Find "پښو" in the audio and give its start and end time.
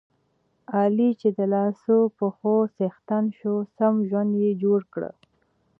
2.17-2.55